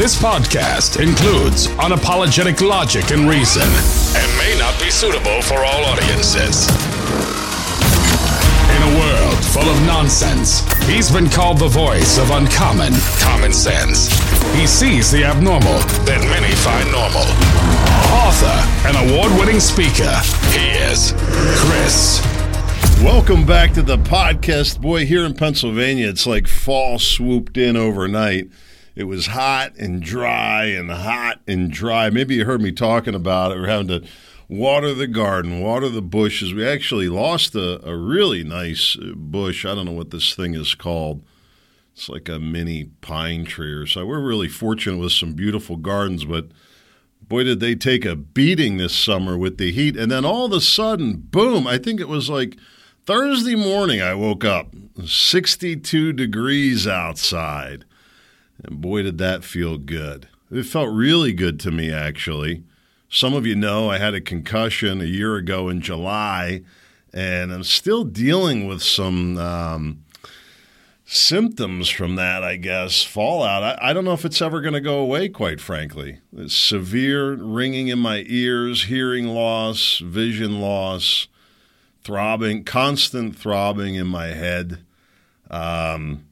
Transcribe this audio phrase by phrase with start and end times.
[0.00, 3.68] This podcast includes unapologetic logic and reason
[4.16, 6.70] and may not be suitable for all audiences.
[8.72, 14.08] In a world full of nonsense, he's been called the voice of uncommon common sense.
[14.54, 17.28] He sees the abnormal that many find normal.
[18.24, 18.56] Author
[18.88, 20.16] and award winning speaker,
[20.56, 21.12] he is
[21.60, 22.24] Chris
[23.02, 24.80] Welcome back to the podcast.
[24.80, 28.50] Boy, here in Pennsylvania, it's like fall swooped in overnight.
[28.96, 32.10] It was hot and dry and hot and dry.
[32.10, 33.56] Maybe you heard me talking about it.
[33.56, 34.04] We're having to
[34.48, 36.52] water the garden, water the bushes.
[36.52, 39.64] We actually lost a, a really nice uh, bush.
[39.64, 41.22] I don't know what this thing is called.
[41.94, 44.04] It's like a mini pine tree or so.
[44.06, 46.48] We're really fortunate with some beautiful gardens, but
[47.20, 49.96] boy, did they take a beating this summer with the heat.
[49.96, 52.56] And then all of a sudden, boom, I think it was like
[53.06, 57.84] Thursday morning, I woke up 62 degrees outside.
[58.64, 60.28] And boy, did that feel good.
[60.50, 62.64] It felt really good to me, actually.
[63.08, 66.62] Some of you know I had a concussion a year ago in July,
[67.12, 70.04] and I'm still dealing with some um,
[71.04, 73.02] symptoms from that, I guess.
[73.02, 73.62] Fallout.
[73.62, 76.18] I, I don't know if it's ever going to go away, quite frankly.
[76.36, 81.26] It's severe ringing in my ears, hearing loss, vision loss,
[82.04, 84.84] throbbing, constant throbbing in my head.
[85.50, 86.26] Um,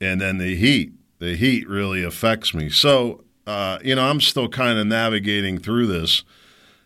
[0.00, 2.68] and then the heat the heat really affects me.
[2.68, 6.22] So, uh, you know, I'm still kind of navigating through this,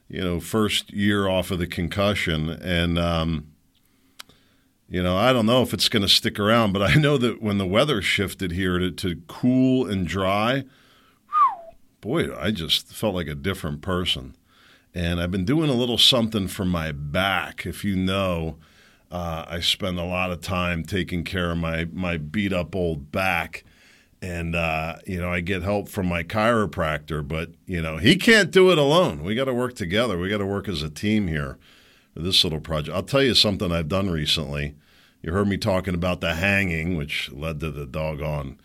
[0.08, 2.48] you know, first year off of the concussion.
[2.48, 3.48] And, um,
[4.88, 7.42] you know, I don't know if it's going to stick around, but I know that
[7.42, 10.64] when the weather shifted here to, to cool and dry,
[12.00, 14.36] boy, I just felt like a different person.
[14.94, 17.64] And I've been doing a little something for my back.
[17.64, 18.58] If you know,
[19.10, 23.10] uh, I spend a lot of time taking care of my, my beat up old
[23.10, 23.64] back
[24.22, 28.50] and uh, you know I get help from my chiropractor, but you know he can't
[28.50, 29.24] do it alone.
[29.24, 30.16] We got to work together.
[30.16, 31.58] We got to work as a team here
[32.14, 32.96] for this little project.
[32.96, 34.76] I'll tell you something I've done recently.
[35.20, 38.58] You heard me talking about the hanging, which led to the doggone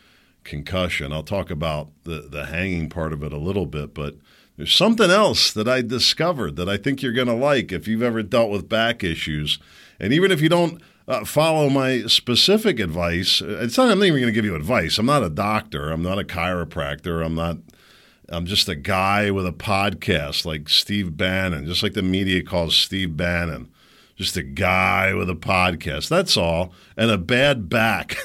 [0.44, 1.12] concussion.
[1.12, 4.16] I'll talk about the the hanging part of it a little bit, but
[4.58, 8.04] there's something else that I discovered that I think you're going to like if you've
[8.04, 9.58] ever dealt with back issues,
[10.00, 13.42] and even if you don't uh, follow my specific advice.
[13.42, 14.98] It's not, I'm not even going to give you advice.
[14.98, 15.90] I'm not a doctor.
[15.90, 17.26] I'm not a chiropractor.
[17.26, 17.58] I'm not.
[18.30, 22.76] I'm just a guy with a podcast like Steve Bannon, just like the media calls
[22.76, 23.70] Steve Bannon.
[24.18, 26.10] Just a guy with a podcast.
[26.10, 26.74] That's all.
[26.98, 28.18] And a bad back.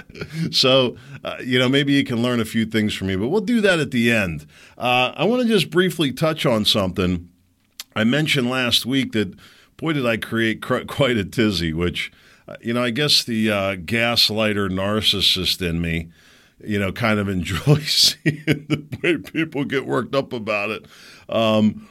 [0.50, 3.42] so, uh, you know, maybe you can learn a few things from me, but we'll
[3.42, 4.46] do that at the end.
[4.76, 7.28] Uh, I want to just briefly touch on something.
[7.94, 9.34] I mentioned last week that,
[9.76, 12.10] boy, did I create quite a tizzy, which
[12.60, 16.10] you know, I guess the uh, gaslighter narcissist in me,
[16.62, 20.86] you know, kind of enjoys seeing the way people get worked up about it.
[21.28, 21.88] Um,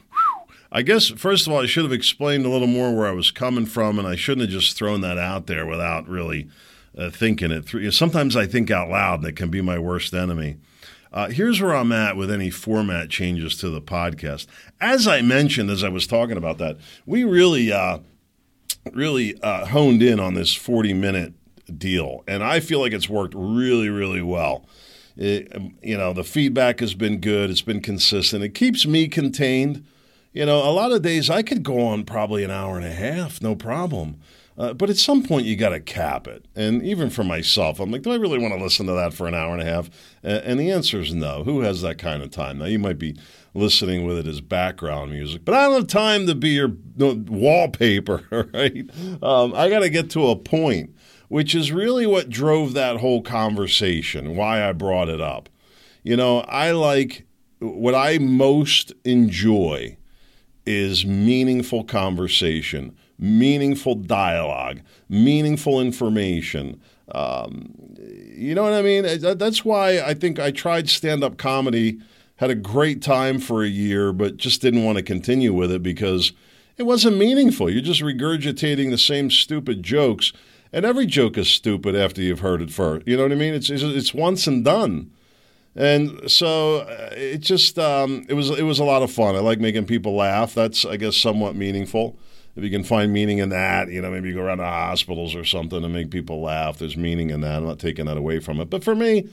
[0.71, 3.29] I guess, first of all, I should have explained a little more where I was
[3.29, 6.49] coming from, and I shouldn't have just thrown that out there without really
[6.97, 7.91] uh, thinking it through.
[7.91, 10.57] Sometimes I think out loud, and it can be my worst enemy.
[11.11, 14.47] Uh, here's where I'm at with any format changes to the podcast.
[14.81, 17.99] As I mentioned, as I was talking about that, we really uh,
[18.91, 21.33] really uh, honed in on this 40 minute
[21.77, 24.65] deal, and I feel like it's worked really, really well.
[25.15, 29.85] It, you know, the feedback has been good, it's been consistent, it keeps me contained.
[30.33, 32.91] You know, a lot of days I could go on probably an hour and a
[32.91, 34.19] half, no problem.
[34.57, 36.45] Uh, but at some point, you got to cap it.
[36.55, 39.27] And even for myself, I'm like, do I really want to listen to that for
[39.27, 39.89] an hour and a half?
[40.23, 41.43] and the answer is no.
[41.43, 42.59] Who has that kind of time?
[42.59, 43.17] Now, you might be
[43.53, 48.23] listening with it as background music, but I don't have time to be your wallpaper,
[48.53, 48.89] right?
[49.21, 50.95] Um, I got to get to a point,
[51.27, 55.49] which is really what drove that whole conversation, why I brought it up.
[56.03, 57.25] You know, I like
[57.59, 59.97] what I most enjoy
[60.65, 66.79] is meaningful conversation meaningful dialogue, meaningful information.
[67.13, 69.05] Um, you know what I mean?
[69.37, 71.99] That's why I think I tried stand up comedy,
[72.37, 75.83] had a great time for a year, but just didn't want to continue with it
[75.83, 76.33] because
[76.77, 77.69] it wasn't meaningful.
[77.69, 80.33] You're just regurgitating the same stupid jokes,
[80.71, 83.07] and every joke is stupid after you've heard it first.
[83.07, 83.53] You know what I mean?
[83.53, 85.11] It's it's, once and done.
[85.75, 89.35] And so uh, it just um, it was it was a lot of fun.
[89.35, 90.53] I like making people laugh.
[90.53, 92.17] That's I guess somewhat meaningful
[92.55, 95.35] if you can find meaning in that, you know, maybe you go around to hospitals
[95.35, 96.77] or something and make people laugh.
[96.77, 97.57] There's meaning in that.
[97.57, 98.69] I'm not taking that away from it.
[98.69, 99.27] But for me,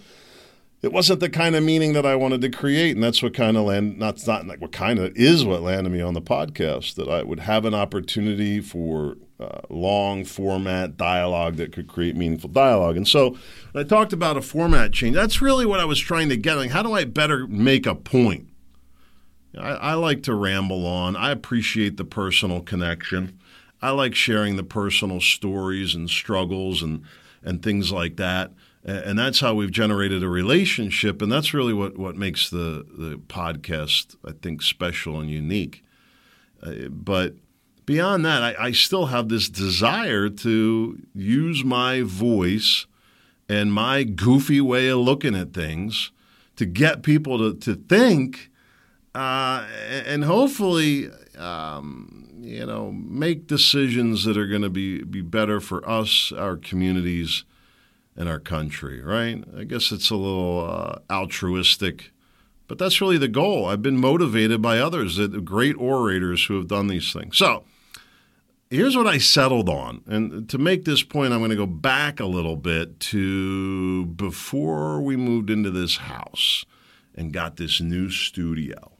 [0.82, 3.56] it wasn't the kind of meaning that I wanted to create, and that's what kind
[3.56, 6.94] of land not not like what kind of is what landed me on the podcast
[6.94, 12.49] that I would have an opportunity for uh, long format dialogue that could create meaningful
[12.49, 12.97] dialogue.
[12.97, 13.37] And so
[13.75, 15.15] I talked about a format change.
[15.15, 16.56] That's really what I was trying to get.
[16.56, 18.49] Like, how do I better make a point?
[19.59, 21.15] I, I like to ramble on.
[21.15, 23.38] I appreciate the personal connection.
[23.82, 27.03] I like sharing the personal stories and struggles and
[27.43, 28.53] and things like that
[28.85, 33.21] and that's how we've generated a relationship and that's really what, what makes the, the
[33.27, 35.85] podcast i think special and unique.
[36.62, 37.35] Uh, but
[37.87, 42.87] beyond that I, I, still have this desire to use my voice
[43.49, 46.12] and my goofy way of looking at things
[46.56, 48.50] to get people to, to think
[49.15, 49.67] uh,
[50.06, 55.88] and hopefully um, you know make decisions that are going to be, be better for
[55.88, 57.44] us our communities
[58.20, 59.43] in our country, right?
[59.56, 62.11] I guess it's a little uh, altruistic,
[62.69, 63.64] but that's really the goal.
[63.64, 67.38] I've been motivated by others, the great orators who have done these things.
[67.38, 67.64] So
[68.69, 70.02] here's what I settled on.
[70.06, 75.00] And to make this point, I'm going to go back a little bit to before
[75.00, 76.67] we moved into this house
[77.14, 78.93] and got this new studio.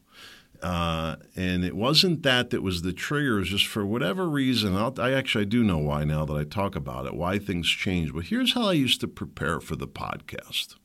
[0.61, 3.37] Uh, and it wasn't that that was the trigger.
[3.37, 4.75] It was just for whatever reason.
[4.75, 7.67] I'll, i actually I do know why now that I talk about it, why things
[7.67, 8.13] changed.
[8.13, 10.75] But here's how I used to prepare for the podcast.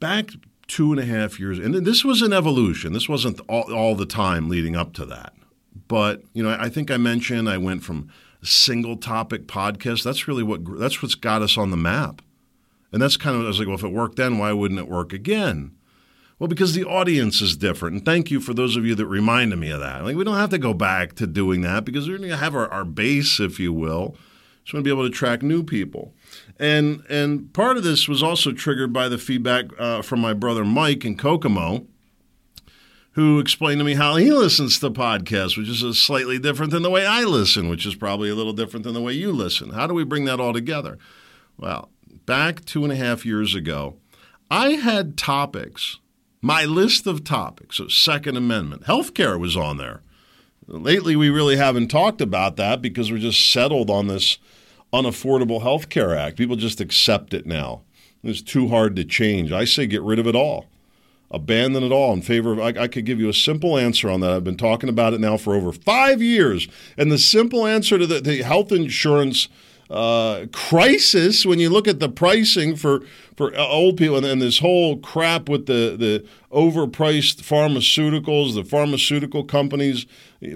[0.00, 0.30] Back
[0.66, 2.92] two and a half years, and this was an evolution.
[2.92, 5.34] This wasn't all, all the time leading up to that.
[5.86, 8.10] But you know, I think I mentioned I went from
[8.42, 10.02] single topic podcast.
[10.02, 12.22] That's really what that's what's got us on the map.
[12.92, 14.88] And that's kind of I was like, well, if it worked then, why wouldn't it
[14.88, 15.72] work again?
[16.38, 17.96] Well, because the audience is different.
[17.96, 20.04] And thank you for those of you that reminded me of that.
[20.04, 22.54] Like, we don't have to go back to doing that because we're going to have
[22.54, 24.16] our, our base, if you will.
[24.62, 26.12] Just want to be able to track new people.
[26.58, 30.64] And, and part of this was also triggered by the feedback uh, from my brother
[30.64, 31.86] Mike in Kokomo,
[33.12, 36.82] who explained to me how he listens to podcasts, which is a slightly different than
[36.82, 39.70] the way I listen, which is probably a little different than the way you listen.
[39.70, 40.98] How do we bring that all together?
[41.56, 41.90] Well,
[42.26, 43.96] back two and a half years ago,
[44.50, 45.98] I had topics
[46.46, 50.02] my list of topics, so Second Amendment, healthcare was on there.
[50.68, 54.38] Lately, we really haven't talked about that because we're just settled on this
[54.92, 56.36] Unaffordable Health Care Act.
[56.38, 57.82] People just accept it now.
[58.22, 59.50] It's too hard to change.
[59.50, 60.66] I say get rid of it all,
[61.32, 62.60] abandon it all in favor of.
[62.60, 64.30] I, I could give you a simple answer on that.
[64.30, 68.06] I've been talking about it now for over five years, and the simple answer to
[68.06, 69.48] the, the health insurance
[69.88, 73.02] uh, crisis when you look at the pricing for
[73.36, 80.06] for old people and, this whole crap with the the overpriced pharmaceuticals, the pharmaceutical companies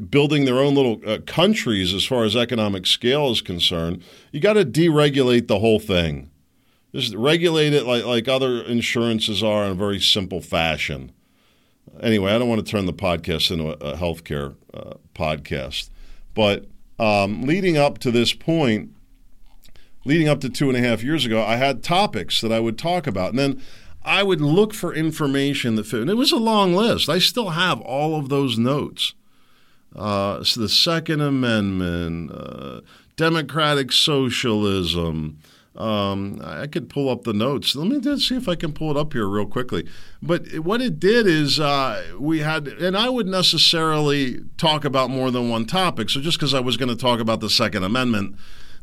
[0.09, 4.03] building their own little uh, countries as far as economic scale is concerned.
[4.33, 6.31] You got to deregulate the whole thing.
[6.93, 11.13] Just regulate it like like other insurances are in a very simple fashion.
[12.01, 15.91] Anyway, I don't want to turn the podcast into a, a healthcare uh, podcast,
[16.35, 16.67] but
[16.99, 18.91] um, leading up to this point
[20.05, 22.79] leading up to two and a half years ago, I had topics that I would
[22.79, 23.31] talk about.
[23.31, 23.63] And then
[24.03, 26.01] I would look for information that fit.
[26.01, 27.09] And it was a long list.
[27.09, 29.15] I still have all of those notes.
[29.95, 32.81] Uh, so the Second Amendment, uh,
[33.17, 35.39] democratic socialism.
[35.77, 37.77] Um, I could pull up the notes.
[37.77, 39.87] Let me just see if I can pull it up here real quickly.
[40.21, 45.31] But what it did is uh, we had, and I would necessarily talk about more
[45.31, 46.11] than one topic.
[46.11, 48.37] So just because I was going to talk about the Second Amendment,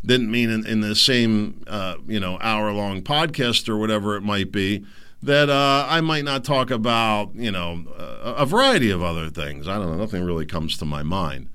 [0.05, 4.21] didn't mean in, in the same uh, you know hour long podcast or whatever it
[4.21, 4.85] might be
[5.23, 9.67] that uh, I might not talk about you know a, a, variety of other things.
[9.67, 9.97] I don't know.
[9.97, 11.49] Nothing really comes to my mind,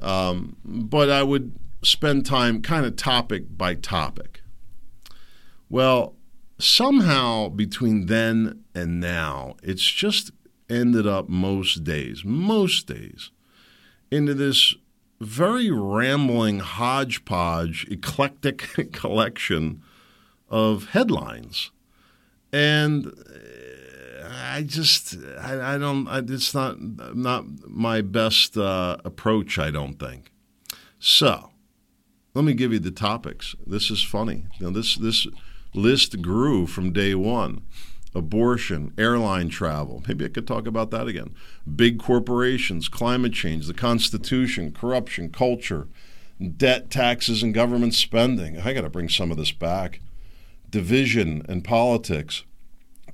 [0.00, 4.40] um, but I would spend time kind of topic by topic.
[5.68, 6.14] Well,
[6.58, 10.30] somehow between then and now, it's just
[10.70, 13.30] ended up most days, most days,
[14.10, 14.74] into this
[15.20, 19.82] very rambling hodgepodge, eclectic collection
[20.48, 21.70] of headlines.
[22.52, 29.58] And uh, I just, I, I don't, I, it's not, not my best uh, approach,
[29.58, 30.32] I don't think.
[30.98, 31.50] So,
[32.34, 33.54] let me give you the topics.
[33.66, 34.46] This is funny.
[34.60, 35.26] Now, this, this
[35.74, 37.62] list grew from day one
[38.14, 40.02] abortion, airline travel.
[40.06, 41.34] Maybe I could talk about that again.
[41.74, 45.88] Big corporations, climate change, the Constitution, corruption, culture,
[46.56, 48.60] debt, taxes, and government spending.
[48.60, 50.00] I got to bring some of this back.
[50.70, 52.44] Division and politics,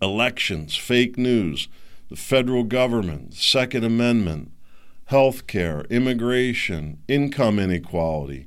[0.00, 1.68] elections, fake news,
[2.08, 4.50] the federal government, Second Amendment,
[5.06, 8.46] health care, immigration, income inequality.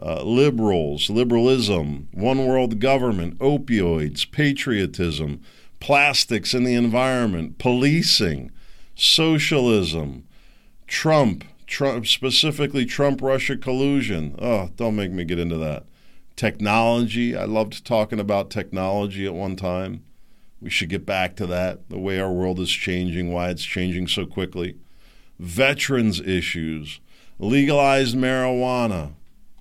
[0.00, 5.40] Uh, liberals, liberalism, one world government, opioids, patriotism,
[5.80, 8.50] plastics in the environment, policing,
[8.94, 10.26] socialism,
[10.86, 14.34] Trump, Trump specifically Trump Russia collusion.
[14.40, 15.84] Oh, don't make me get into that.
[16.34, 17.36] Technology.
[17.36, 20.04] I loved talking about technology at one time.
[20.60, 21.88] We should get back to that.
[21.88, 24.76] The way our world is changing, why it's changing so quickly.
[25.38, 27.00] Veterans issues,
[27.38, 29.12] legalized marijuana.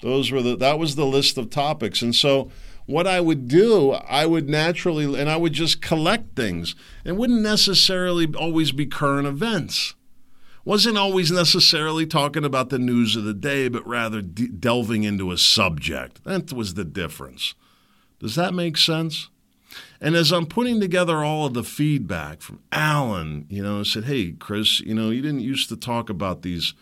[0.02, 2.02] Those were the that was the list of topics.
[2.02, 2.52] And so
[2.88, 6.74] what I would do, I would naturally, and I would just collect things.
[7.06, 9.94] It wouldn't necessarily always be current events.
[10.64, 15.32] Wasn't always necessarily talking about the news of the day, but rather de- delving into
[15.32, 16.24] a subject.
[16.24, 17.56] That was the difference.
[18.20, 19.30] Does that make sense?
[20.00, 24.06] And as I'm putting together all of the feedback from Alan, you know, I said,
[24.06, 26.74] hey, Chris, you know, you didn't used to talk about these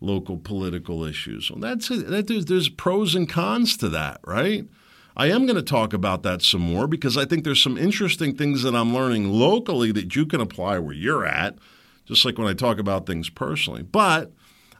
[0.00, 1.50] local political issues.
[1.50, 2.08] Well, that's it.
[2.08, 4.66] That, there's, there's pros and cons to that, right?
[5.20, 8.34] I am going to talk about that some more because I think there's some interesting
[8.34, 11.58] things that I'm learning locally that you can apply where you're at,
[12.06, 13.82] just like when I talk about things personally.
[13.82, 14.32] But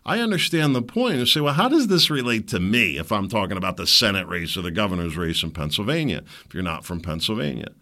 [0.07, 3.29] I understand the point and say, well, how does this relate to me if I'm
[3.29, 7.03] talking about the Senate race or the governor's race in Pennsylvania, if you're not from
[7.03, 7.73] Pennsylvania?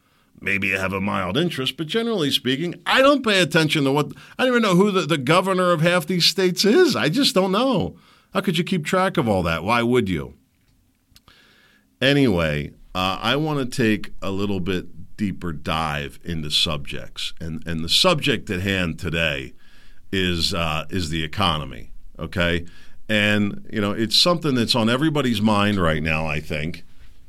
[0.41, 4.11] Maybe you have a mild interest, but generally speaking, I don't pay attention to what
[4.37, 6.97] I don't even know who the, the governor of half these states is.
[6.97, 7.97] I just don't know.
[8.35, 9.63] How could you keep track of all that?
[9.63, 10.35] Why would you?
[12.01, 17.85] Anyway, uh, I want to take a little bit deeper dive into subjects, and and
[17.85, 19.53] the subject at hand today
[20.13, 21.91] is uh, is the economy.
[22.19, 22.67] Okay,
[23.09, 26.27] and you know it's something that's on everybody's mind right now.
[26.27, 26.85] I think.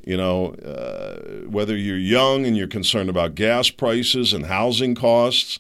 [0.06, 5.60] You know, uh, whether you're young and you're concerned about gas prices and housing costs,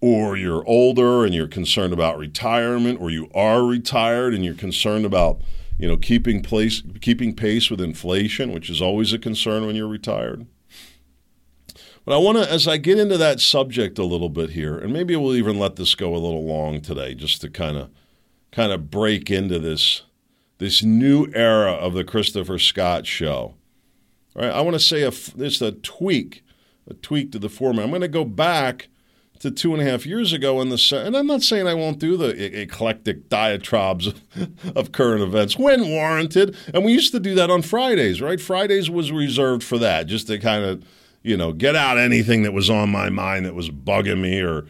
[0.00, 5.06] or you're older and you're concerned about retirement, or you are retired and you're concerned
[5.06, 5.40] about
[5.78, 9.88] you know, keeping place, keeping pace with inflation, which is always a concern when you're
[9.88, 10.46] retired.
[12.04, 14.92] But I want to, as I get into that subject a little bit here, and
[14.92, 17.90] maybe we'll even let this go a little long today, just to kind of,
[18.52, 20.02] kind of break into this,
[20.58, 23.54] this new era of the Christopher Scott show.
[24.36, 26.44] All right, I want to say a, just a tweak,
[26.88, 27.84] a tweak to the format.
[27.84, 28.88] I'm going to go back
[29.40, 31.98] to two and a half years ago in the and I'm not saying I won't
[31.98, 34.12] do the eclectic diatribes
[34.74, 36.56] of current events when warranted.
[36.72, 38.40] And we used to do that on Fridays, right?
[38.40, 40.84] Fridays was reserved for that, just to kind of
[41.22, 44.66] you know get out anything that was on my mind that was bugging me or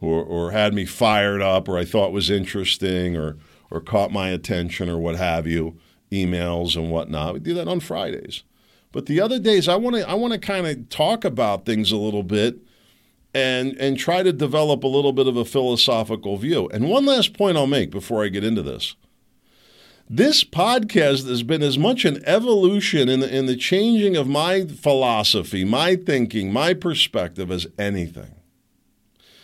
[0.00, 3.36] or, or had me fired up or I thought was interesting or
[3.70, 5.78] or caught my attention or what have you,
[6.10, 7.34] emails and whatnot.
[7.34, 8.42] We do that on Fridays.
[8.92, 11.92] But the other days, I want to I want to kind of talk about things
[11.92, 12.58] a little bit
[13.38, 16.68] and and try to develop a little bit of a philosophical view.
[16.72, 18.96] And one last point I'll make before I get into this.
[20.10, 24.64] This podcast has been as much an evolution in the, in the changing of my
[24.64, 28.34] philosophy, my thinking, my perspective as anything.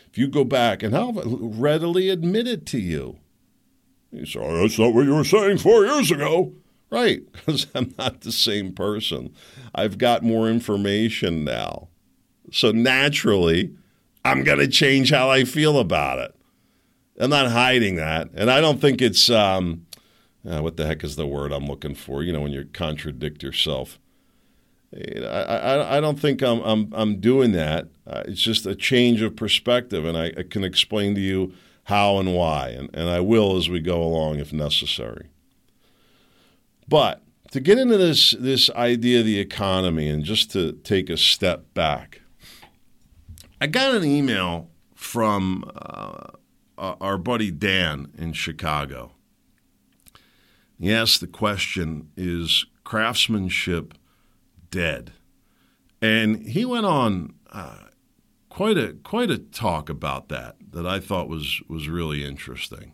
[0.08, 3.18] If you go back, and I'll readily admit it to you.
[4.10, 6.54] You say, oh, that's not what you were saying four years ago.
[6.90, 9.34] Right, because I'm not the same person.
[9.74, 11.88] I've got more information now.
[12.52, 13.74] So naturally,
[14.24, 16.34] I'm going to change how I feel about it.
[17.18, 18.30] I'm not hiding that.
[18.34, 19.86] And I don't think it's, um,
[20.48, 22.22] uh, what the heck is the word I'm looking for?
[22.22, 23.98] You know, when you contradict yourself.
[24.94, 27.88] I, I, I don't think I'm, I'm, I'm doing that.
[28.06, 31.52] Uh, it's just a change of perspective, and I, I, can explain to you
[31.84, 35.30] how and why, and, and I will as we go along if necessary.
[36.86, 41.16] But to get into this, this idea of the economy and just to take a
[41.16, 42.20] step back,
[43.64, 46.32] I got an email from uh,
[46.76, 49.12] our buddy Dan in Chicago.
[50.78, 53.94] He asked the question Is craftsmanship
[54.70, 55.12] dead?
[56.02, 57.84] And he went on uh,
[58.50, 62.92] quite a quite a talk about that that I thought was was really interesting.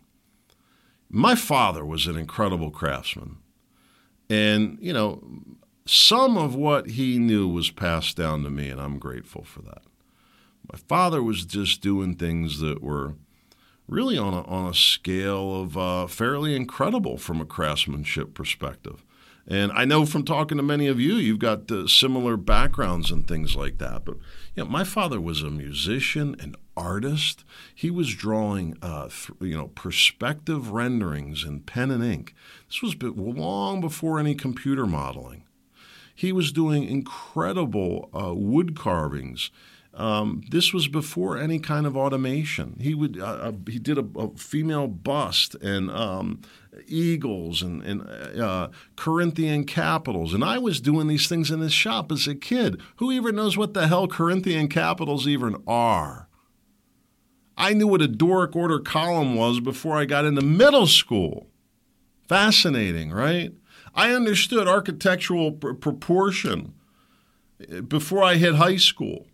[1.09, 3.39] My father was an incredible craftsman,
[4.29, 5.21] and you know
[5.85, 9.81] some of what he knew was passed down to me, and I'm grateful for that.
[10.71, 13.15] My father was just doing things that were
[13.87, 19.03] really on a, on a scale of uh, fairly incredible from a craftsmanship perspective.
[19.47, 23.27] And I know from talking to many of you, you've got uh, similar backgrounds and
[23.27, 24.05] things like that.
[24.05, 24.15] But
[24.55, 27.43] you know, my father was a musician, an artist.
[27.75, 32.33] He was drawing, uh, th- you know, perspective renderings in pen and ink.
[32.67, 35.43] This was long before any computer modeling.
[36.15, 39.49] He was doing incredible uh, wood carvings
[39.93, 42.77] Um, this was before any kind of automation.
[42.79, 46.41] He would uh, uh, he did a, a, female bust and um,
[46.87, 52.09] eagles and, and uh, Corinthian capitals, and I was doing these things in his shop
[52.09, 52.79] as a kid.
[52.97, 56.29] Who even knows what the hell Corinthian capitals even are?
[57.57, 61.47] I knew what a Doric order column was before I got into middle school.
[62.29, 63.53] Fascinating, right?
[63.93, 66.73] I understood architectural pr- proportion
[67.69, 69.27] eh, before I hit high school.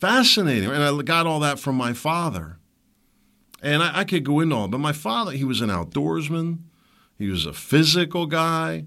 [0.00, 0.70] Fascinating.
[0.70, 2.58] And I got all that from my father.
[3.62, 6.58] And I, I could go into all, but my father, he was an outdoorsman.
[7.18, 8.84] He was a physical guy.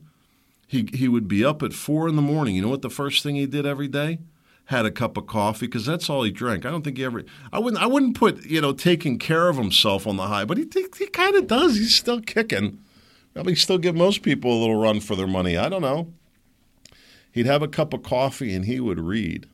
[0.68, 2.56] He, he would be up at four in the morning.
[2.56, 4.20] You know what the first thing he did every day?
[4.66, 6.63] Had a cup of coffee because that's all he drank.
[6.63, 7.24] I don't think he ever.
[7.51, 7.82] I wouldn't.
[7.82, 11.08] I wouldn't put you know taking care of himself on the high, but he he
[11.08, 11.78] kind of does.
[11.78, 12.78] He's still kicking.
[13.34, 15.58] Probably still give most people a little run for their money.
[15.58, 16.13] I don't know.
[17.32, 19.48] He'd have a cup of coffee and he would read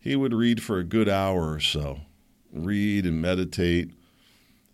[0.00, 2.00] he would read for a good hour or so,
[2.52, 3.90] read and meditate.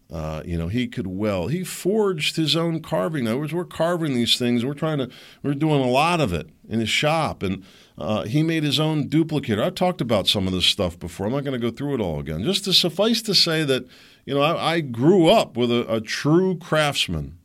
[0.09, 1.49] Uh, you know, he could well.
[1.49, 3.25] He forged his own carving.
[3.25, 4.65] In other words, we're carving these things.
[4.65, 5.11] We're trying to.
[5.43, 7.65] We're doing a lot of it in his shop, and
[7.99, 9.61] uh, he made his own duplicator.
[9.61, 11.27] I've talked about some of this stuff before.
[11.27, 12.45] I'm not going to go through it all again.
[12.45, 13.85] Just to suffice to say that,
[14.25, 17.39] you know, I, I grew up with a, a true craftsman,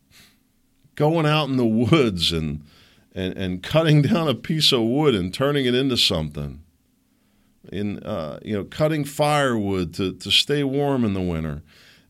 [0.93, 2.63] going out in the woods and
[3.15, 6.61] and and cutting down a piece of wood and turning it into something
[7.71, 11.63] in uh, you know cutting firewood to, to stay warm in the winter.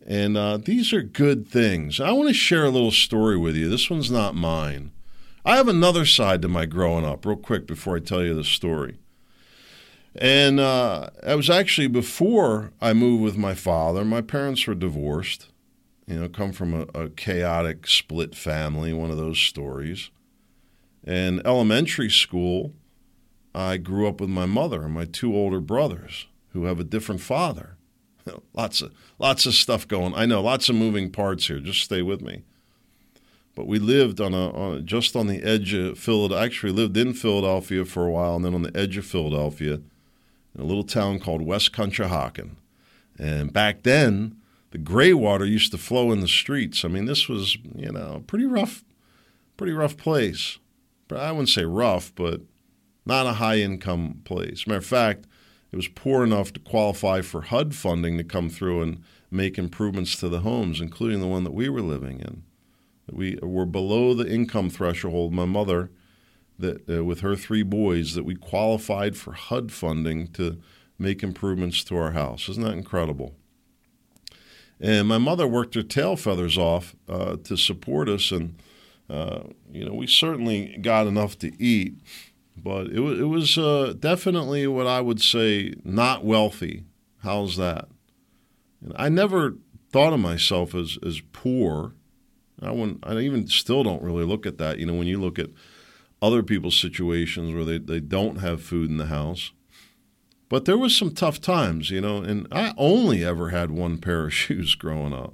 [0.05, 1.99] And uh, these are good things.
[1.99, 3.69] I want to share a little story with you.
[3.69, 4.91] This one's not mine.
[5.45, 8.43] I have another side to my growing up, real quick, before I tell you the
[8.43, 8.97] story.
[10.15, 14.03] And uh, was actually before I moved with my father.
[14.03, 15.47] My parents were divorced,
[16.05, 20.09] you know, come from a, a chaotic split family, one of those stories.
[21.03, 22.73] And elementary school,
[23.53, 27.21] I grew up with my mother and my two older brothers who have a different
[27.21, 27.75] father.
[28.53, 30.13] lots of lots of stuff going.
[30.15, 31.59] I know lots of moving parts here.
[31.59, 32.43] Just stay with me.
[33.55, 36.45] But we lived on a, on a just on the edge of Philadelphia.
[36.45, 39.73] Actually, lived in Philadelphia for a while, and then on the edge of Philadelphia,
[40.55, 42.51] in a little town called West Conshohocken.
[43.17, 44.37] And back then,
[44.71, 46.85] the gray water used to flow in the streets.
[46.85, 48.83] I mean, this was you know a pretty rough,
[49.57, 50.57] pretty rough place.
[51.07, 52.41] But I wouldn't say rough, but
[53.05, 54.67] not a high income place.
[54.67, 55.25] Matter of fact,
[55.71, 60.15] it was poor enough to qualify for HUD funding to come through and make improvements
[60.17, 62.43] to the homes, including the one that we were living in.
[63.09, 65.33] We were below the income threshold.
[65.33, 65.91] My mother,
[66.59, 70.61] that uh, with her three boys, that we qualified for HUD funding to
[70.99, 72.47] make improvements to our house.
[72.47, 73.35] Isn't that incredible?
[74.79, 78.55] And my mother worked her tail feathers off uh, to support us, and
[79.09, 81.95] uh, you know we certainly got enough to eat
[82.63, 86.85] but it, it was uh, definitely what I would say not wealthy.
[87.23, 87.87] How's that?
[88.83, 89.55] And I never
[89.91, 91.93] thought of myself as, as poor.
[92.61, 94.79] I, wouldn't, I even still don't really look at that.
[94.79, 95.49] You know, when you look at
[96.21, 99.51] other people's situations where they, they don't have food in the house.
[100.49, 104.25] But there was some tough times, you know, and I only ever had one pair
[104.25, 105.33] of shoes growing up.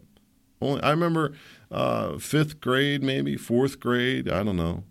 [0.62, 1.34] Only I remember
[1.72, 4.30] uh, fifth grade, maybe fourth grade.
[4.30, 4.84] I don't know.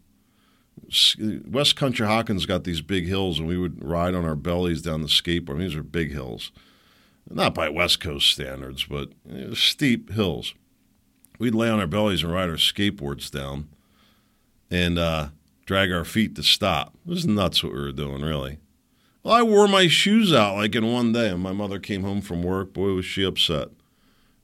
[1.48, 5.08] West Conshohocken got these big hills, and we would ride on our bellies down the
[5.08, 5.58] skateboard.
[5.58, 6.52] These are big hills,
[7.28, 9.10] not by West Coast standards, but
[9.54, 10.54] steep hills.
[11.38, 13.68] We'd lay on our bellies and ride our skateboards down,
[14.70, 15.28] and uh,
[15.64, 16.94] drag our feet to stop.
[17.06, 18.58] It was nuts what we were doing, really.
[19.22, 22.20] Well, I wore my shoes out like in one day, and my mother came home
[22.20, 22.72] from work.
[22.72, 23.68] Boy, was she upset.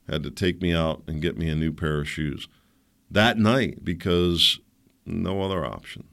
[0.09, 2.49] Had to take me out and get me a new pair of shoes
[3.09, 4.59] that night because
[5.05, 6.03] no other option.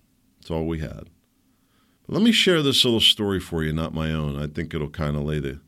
[0.50, 1.10] That's all we had.
[2.06, 4.36] But let me share this little story for you, not my own.
[4.36, 5.60] I think it'll kind of lay the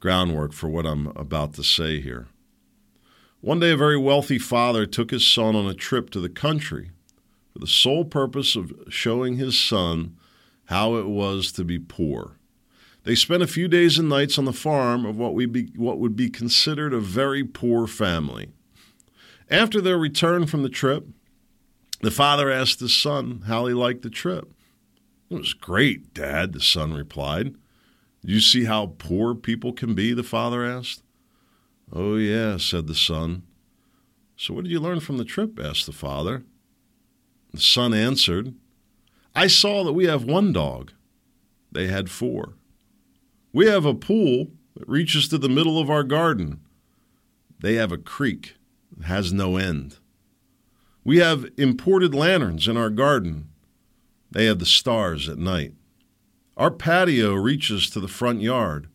[0.00, 2.26] groundwork for what I'm about to say here.
[3.40, 6.90] One day, a very wealthy father took his son on a trip to the country
[7.52, 10.16] for the sole purpose of showing his son
[10.64, 12.32] how it was to be poor.
[13.04, 16.00] They spent a few days and nights on the farm of what, we be, what
[16.00, 18.48] would be considered a very poor family.
[19.48, 21.06] After their return from the trip,
[22.00, 24.52] the father asked his son how he liked the trip.
[25.30, 27.54] It was great, Dad, the son replied.
[28.22, 30.12] Did you see how poor people can be?
[30.12, 31.02] the father asked.
[31.92, 33.42] Oh, yeah, said the son.
[34.36, 35.58] So, what did you learn from the trip?
[35.58, 36.44] asked the father.
[37.52, 38.54] The son answered,
[39.34, 40.92] I saw that we have one dog.
[41.70, 42.54] They had four.
[43.52, 46.60] We have a pool that reaches to the middle of our garden.
[47.60, 48.54] They have a creek
[48.96, 49.96] that has no end.
[51.04, 53.48] We have imported lanterns in our garden.
[54.30, 55.74] They have the stars at night.
[56.56, 58.88] Our patio reaches to the front yard.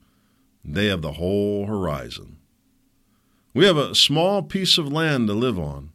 [0.64, 2.38] They have the whole horizon.
[3.54, 5.92] We have a small piece of land to live on.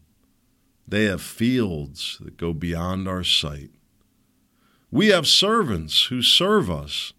[0.88, 3.70] They have fields that go beyond our sight.
[4.90, 7.12] We have servants who serve us,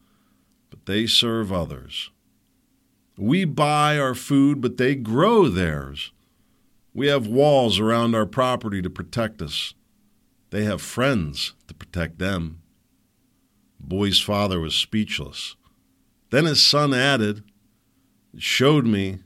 [0.69, 2.09] but they serve others.
[3.17, 6.11] We buy our food, but they grow theirs.
[6.93, 9.73] We have walls around our property to protect us.
[10.49, 12.61] They have friends to protect them.
[13.79, 15.55] boy's father was speechless.
[16.29, 17.43] Then his son added,
[18.33, 19.19] It showed me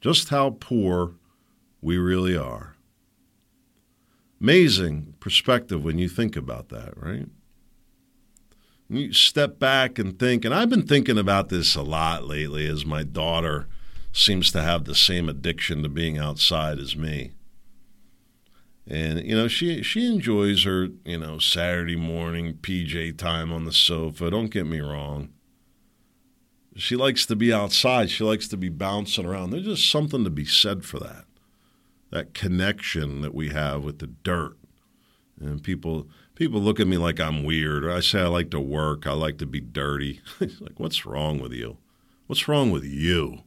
[0.00, 1.14] just how poor
[1.80, 2.76] we really are.
[4.40, 7.26] Amazing perspective when you think about that, right?
[8.88, 12.84] You step back and think, and I've been thinking about this a lot lately as
[12.86, 13.66] my daughter
[14.16, 17.32] seems to have the same addiction to being outside as me.
[18.88, 23.72] And you know, she she enjoys her, you know, Saturday morning PJ time on the
[23.72, 24.30] sofa.
[24.30, 25.30] Don't get me wrong.
[26.76, 28.10] She likes to be outside.
[28.10, 29.50] She likes to be bouncing around.
[29.50, 31.24] There's just something to be said for that.
[32.10, 34.56] That connection that we have with the dirt.
[35.40, 38.60] And people people look at me like I'm weird, or I say I like to
[38.60, 40.20] work, I like to be dirty.
[40.40, 41.78] like, what's wrong with you?
[42.28, 43.42] What's wrong with you?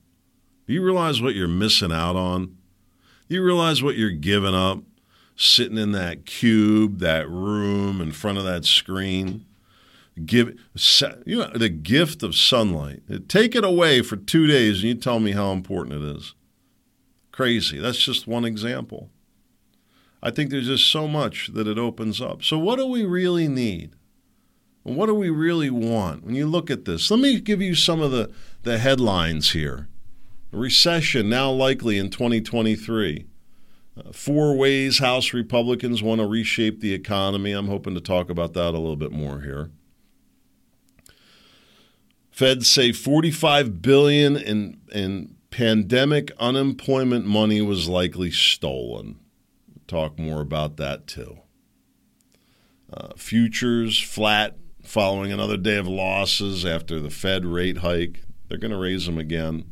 [0.69, 2.55] Do you realize what you're missing out on?
[3.27, 4.83] Do you realize what you're giving up
[5.35, 9.47] sitting in that cube, that room in front of that screen?
[10.23, 10.59] Give
[11.25, 13.01] you know the gift of sunlight.
[13.27, 16.35] Take it away for two days, and you tell me how important it is.
[17.31, 17.79] Crazy.
[17.79, 19.09] That's just one example.
[20.21, 22.43] I think there's just so much that it opens up.
[22.43, 23.95] So, what do we really need?
[24.83, 26.23] what do we really want?
[26.23, 28.31] When you look at this, let me give you some of the,
[28.63, 29.87] the headlines here.
[30.51, 33.25] Recession now likely in 2023.
[33.97, 37.51] Uh, four ways House Republicans want to reshape the economy.
[37.51, 39.71] I'm hoping to talk about that a little bit more here.
[42.31, 49.19] Feds say 45 billion in in pandemic unemployment money was likely stolen
[49.89, 51.39] talk more about that too.
[52.91, 58.21] Uh, futures flat following another day of losses after the Fed rate hike.
[58.47, 59.71] They're going to raise them again.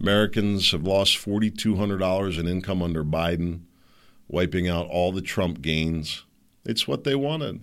[0.00, 3.62] Americans have lost $4,200 in income under Biden,
[4.28, 6.24] wiping out all the Trump gains.
[6.64, 7.60] It's what they wanted.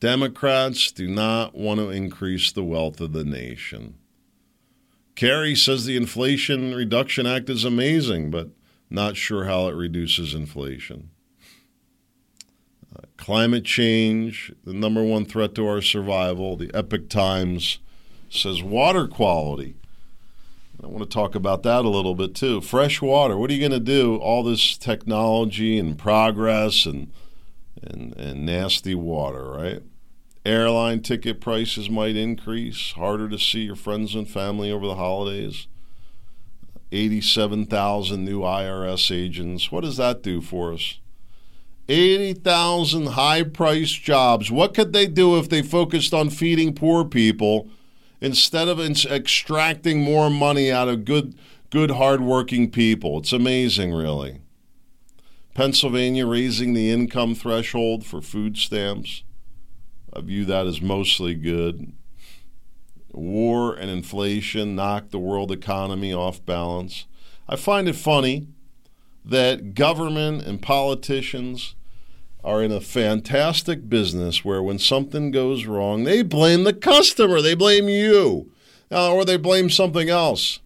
[0.00, 3.94] Democrats do not want to increase the wealth of the nation.
[5.16, 8.50] Kerry says the Inflation Reduction Act is amazing, but
[8.88, 11.10] not sure how it reduces inflation.
[12.96, 16.56] Uh, climate change, the number one threat to our survival.
[16.56, 17.80] The Epoch Times
[18.30, 19.74] says water quality.
[20.82, 22.60] I want to talk about that a little bit too.
[22.60, 23.36] Fresh water.
[23.36, 24.16] What are you going to do?
[24.16, 27.12] All this technology and progress and
[27.82, 29.82] and and nasty water, right?
[30.46, 32.92] Airline ticket prices might increase.
[32.92, 35.66] Harder to see your friends and family over the holidays.
[36.90, 39.70] 87,000 new IRS agents.
[39.70, 41.00] What does that do for us?
[41.88, 44.50] 80,000 high priced jobs.
[44.50, 47.68] What could they do if they focused on feeding poor people
[48.20, 51.34] instead of extracting more money out of good,
[51.70, 53.18] good hardworking people?
[53.18, 54.40] It's amazing, really.
[55.54, 59.24] Pennsylvania raising the income threshold for food stamps.
[60.12, 61.92] I view that as mostly good.
[63.12, 67.06] War and inflation knocked the world economy off balance.
[67.48, 68.48] I find it funny
[69.24, 71.74] that government and politicians
[72.48, 77.54] are in a fantastic business where when something goes wrong, they blame the customer, they
[77.54, 78.50] blame you,
[78.90, 80.58] uh, or they blame something else.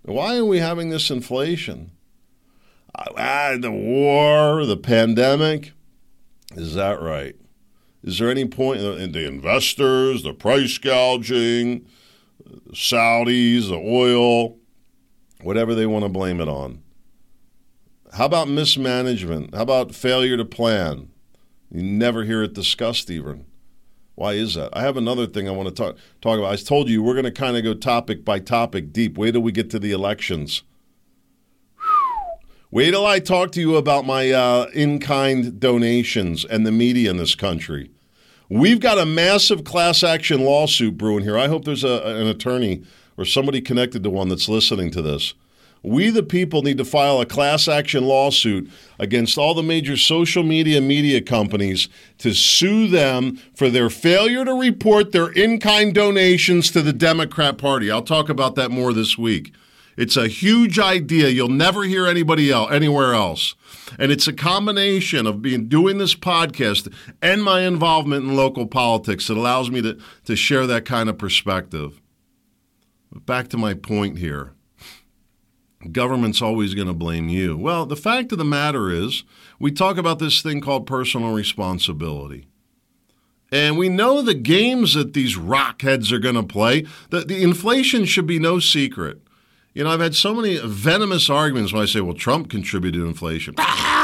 [0.00, 1.90] Why are we having this inflation?
[2.94, 5.72] Ah, the war, the pandemic.
[6.56, 7.36] Is that right?
[8.02, 11.84] Is there any point in the investors, the price gouging,
[12.72, 14.56] Saudis, the oil,
[15.42, 16.82] whatever they want to blame it on?
[18.12, 19.54] How about mismanagement?
[19.54, 21.10] How about failure to plan?
[21.70, 23.44] You never hear it discussed even.
[24.16, 24.76] Why is that?
[24.76, 26.52] I have another thing I want to talk talk about.
[26.52, 29.16] I told you we're going to kind of go topic by topic deep.
[29.16, 30.62] Wait till we get to the elections.
[32.72, 37.10] Wait till I talk to you about my uh, in kind donations and the media
[37.10, 37.90] in this country.
[38.48, 41.38] We've got a massive class action lawsuit brewing here.
[41.38, 42.82] I hope there's a, an attorney
[43.16, 45.34] or somebody connected to one that's listening to this.
[45.82, 50.42] We, the people, need to file a class action lawsuit against all the major social
[50.42, 51.88] media media companies
[52.18, 57.56] to sue them for their failure to report their in kind donations to the Democrat
[57.56, 57.90] Party.
[57.90, 59.54] I'll talk about that more this week.
[59.96, 61.28] It's a huge idea.
[61.28, 63.54] You'll never hear anybody else anywhere else.
[63.98, 69.26] And it's a combination of being doing this podcast and my involvement in local politics
[69.28, 72.00] that allows me to, to share that kind of perspective.
[73.12, 74.52] But back to my point here.
[75.92, 77.56] Government's always going to blame you.
[77.56, 79.24] Well, the fact of the matter is,
[79.58, 82.46] we talk about this thing called personal responsibility.
[83.50, 86.86] And we know the games that these rockheads are going to play.
[87.08, 89.20] The, the inflation should be no secret.
[89.72, 93.06] You know, I've had so many venomous arguments when I say, well, Trump contributed to
[93.06, 93.54] inflation.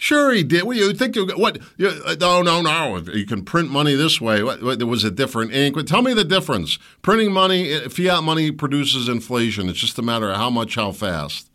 [0.00, 0.62] Sure, he did.
[0.62, 1.16] What you think?
[1.36, 1.58] What?
[1.76, 2.98] You, uh, no, no, no.
[3.12, 4.44] You can print money this way.
[4.44, 5.76] What, what, there was a different ink.
[5.86, 6.78] Tell me the difference.
[7.02, 9.68] Printing money, uh, fiat money produces inflation.
[9.68, 11.50] It's just a matter of how much, how fast.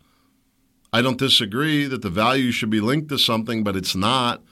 [0.92, 4.42] I don't disagree that the value should be linked to something, but it's not.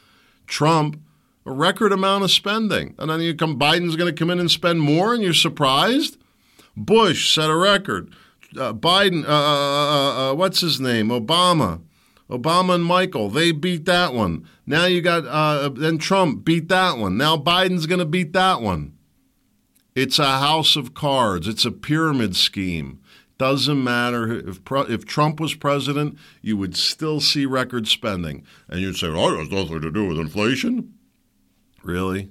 [0.46, 0.98] Trump,
[1.44, 3.58] a record amount of spending, and then you come.
[3.58, 6.16] Biden's going to come in and spend more, and you're surprised.
[6.74, 8.10] Bush set a record.
[8.56, 11.08] Uh, Biden, uh, uh, uh what's his name?
[11.08, 11.82] Obama
[12.30, 14.48] Obama and Michael, they beat that one.
[14.66, 17.16] Now you got, uh, then Trump beat that one.
[17.16, 18.94] Now Biden's going to beat that one.
[19.94, 23.00] It's a house of cards, it's a pyramid scheme.
[23.38, 28.96] Doesn't matter if if Trump was president, you would still see record spending, and you'd
[28.96, 30.94] say, "Oh, it has nothing to do with inflation."
[31.82, 32.30] Really?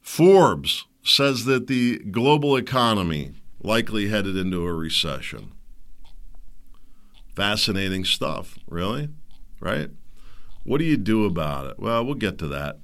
[0.00, 5.52] Forbes says that the global economy likely headed into a recession.
[7.36, 9.10] Fascinating stuff, really,
[9.60, 9.90] right?
[10.64, 11.78] What do you do about it?
[11.78, 12.78] Well, we'll get to that.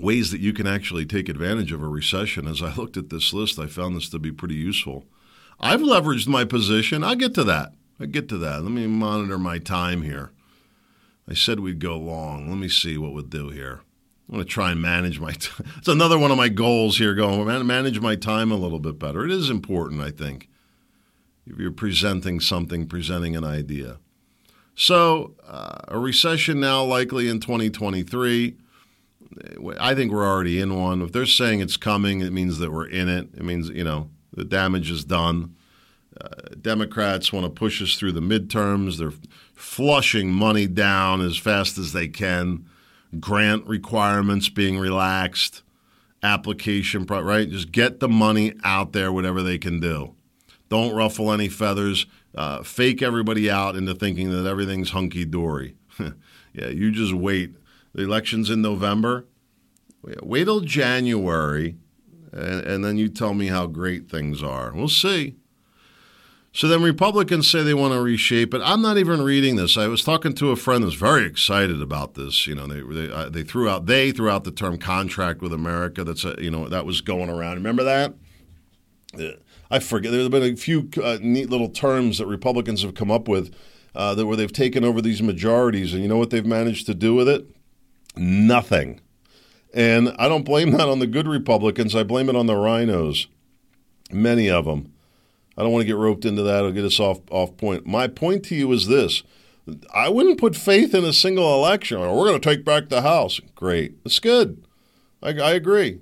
[0.00, 2.48] Ways that you can actually take advantage of a recession.
[2.48, 5.04] As I looked at this list, I found this to be pretty useful.
[5.60, 7.04] I've leveraged my position.
[7.04, 7.72] I'll get to that.
[8.00, 8.64] i get to that.
[8.64, 10.32] Let me monitor my time here.
[11.28, 12.48] I said we'd go long.
[12.48, 13.82] Let me see what we'll do here.
[14.28, 15.66] I'm going to try and manage my time.
[15.78, 19.24] It's another one of my goals here going, manage my time a little bit better.
[19.24, 20.49] It is important, I think
[21.46, 23.98] if you're presenting something, presenting an idea.
[24.74, 28.56] So, uh, a recession now likely in 2023.
[29.78, 31.02] I think we're already in one.
[31.02, 33.28] If they're saying it's coming, it means that we're in it.
[33.34, 35.54] It means, you know, the damage is done.
[36.20, 38.98] Uh, Democrats want to push us through the midterms.
[38.98, 39.12] They're
[39.54, 42.66] flushing money down as fast as they can.
[43.18, 45.62] Grant requirements being relaxed,
[46.22, 47.48] application, right?
[47.48, 50.14] Just get the money out there, whatever they can do.
[50.70, 52.06] Don't ruffle any feathers.
[52.34, 55.74] Uh, fake everybody out into thinking that everything's hunky dory.
[55.98, 57.54] yeah, you just wait.
[57.92, 59.26] The election's in November.
[60.02, 61.76] Wait till January,
[62.32, 64.72] and, and then you tell me how great things are.
[64.72, 65.36] We'll see.
[66.52, 68.62] So then Republicans say they want to reshape it.
[68.64, 69.76] I'm not even reading this.
[69.76, 72.46] I was talking to a friend that's very excited about this.
[72.46, 75.52] You know, they they, uh, they threw out they threw out the term contract with
[75.52, 76.02] America.
[76.02, 77.56] That's a, you know that was going around.
[77.56, 78.14] Remember that?
[79.70, 80.10] I forget.
[80.10, 83.54] There have been a few uh, neat little terms that Republicans have come up with
[83.94, 86.94] uh, that where they've taken over these majorities, and you know what they've managed to
[86.94, 87.46] do with it?
[88.16, 89.00] Nothing.
[89.72, 91.94] And I don't blame that on the good Republicans.
[91.94, 93.28] I blame it on the RINOs,
[94.10, 94.92] many of them.
[95.56, 96.58] I don't want to get roped into that.
[96.58, 97.86] It'll get us off off point.
[97.86, 99.22] My point to you is this:
[99.94, 102.00] I wouldn't put faith in a single election.
[102.00, 103.40] We're going to take back the House.
[103.54, 104.64] Great, it's good.
[105.22, 106.00] I, I agree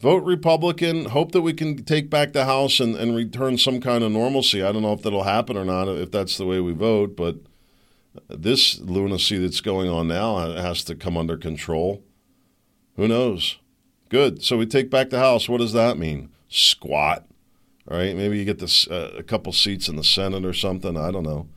[0.00, 4.02] vote Republican, hope that we can take back the House and, and return some kind
[4.02, 4.62] of normalcy.
[4.62, 7.36] I don't know if that'll happen or not, if that's the way we vote, but
[8.28, 12.02] this lunacy that's going on now has to come under control.
[12.96, 13.58] Who knows?
[14.08, 14.42] Good.
[14.42, 15.48] So we take back the House.
[15.48, 16.30] What does that mean?
[16.48, 17.26] Squat.
[17.88, 18.16] All right.
[18.16, 20.96] Maybe you get this, uh, a couple seats in the Senate or something.
[20.96, 21.48] I don't know.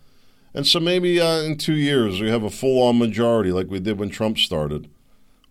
[0.54, 3.80] And so maybe uh, in two years we have a full on majority like we
[3.80, 4.88] did when Trump started.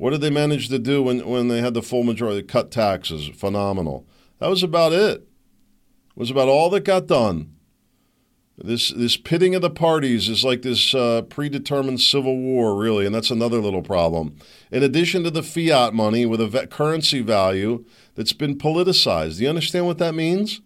[0.02, 2.40] What did they manage to do when, when they had the full majority?
[2.40, 3.28] They cut taxes.
[3.36, 4.04] Phenomenal.
[4.40, 5.20] That was about it.
[5.20, 7.54] It was about all that got done.
[8.58, 13.14] This this pitting of the parties is like this uh, predetermined civil war, really, and
[13.14, 14.34] that's another little problem.
[14.72, 17.84] In addition to the fiat money with a currency value
[18.16, 20.62] that's been politicized, do you understand what that means?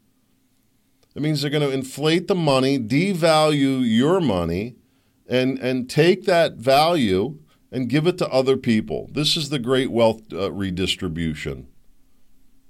[1.14, 4.76] It means they're going to inflate the money, devalue your money,
[5.28, 7.38] and and take that value
[7.70, 9.08] and give it to other people.
[9.12, 11.68] This is the great wealth uh, redistribution.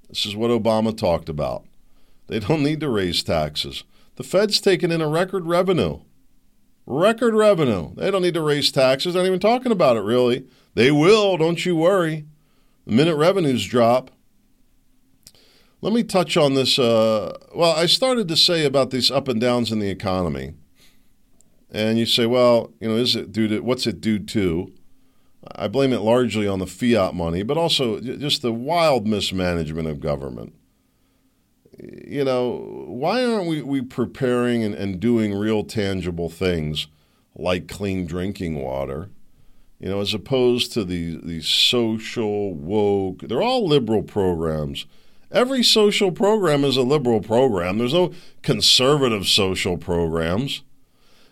[0.08, 1.64] This is what Obama talked about.
[2.28, 3.84] They don't need to raise taxes.
[4.16, 6.00] The Fed's taken in a record revenue.
[6.86, 7.94] Record revenue.
[7.96, 9.14] They don't need to raise taxes.
[9.14, 10.46] They're not even talking about it, really.
[10.74, 12.26] They will, don't you worry.
[12.86, 14.10] The minute revenues drop.
[15.80, 16.78] Let me touch on this.
[16.78, 20.54] Uh, well, I started to say about these up and downs in the economy.
[21.70, 24.72] And you say, well, you know, is it due to what's it due to?
[25.54, 30.00] I blame it largely on the fiat money, but also just the wild mismanagement of
[30.00, 30.54] government.
[31.78, 36.86] You know, why aren't we, we preparing and, and doing real tangible things
[37.34, 39.10] like clean drinking water?
[39.78, 44.86] You know, as opposed to the, the social, woke, they're all liberal programs.
[45.30, 47.78] Every social program is a liberal program.
[47.78, 50.62] There's no conservative social programs.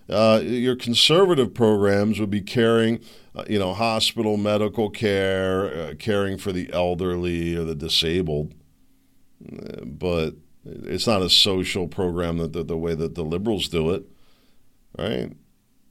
[0.08, 3.00] Uh, your conservative programs would be caring,
[3.34, 8.52] uh, you know, hospital medical care, uh, caring for the elderly or the disabled.
[9.50, 13.90] Uh, but it's not a social program that the, the way that the liberals do
[13.90, 14.04] it,
[14.98, 15.32] right?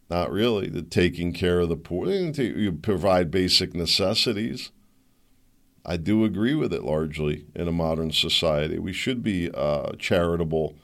[0.10, 0.70] Not really.
[0.70, 2.08] The taking care of the poor.
[2.08, 4.72] You provide basic necessities.
[5.86, 8.80] I do agree with it largely in a modern society.
[8.80, 10.76] We should be uh, charitable